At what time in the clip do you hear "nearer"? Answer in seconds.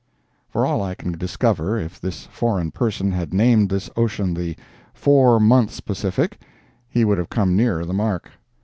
7.55-7.85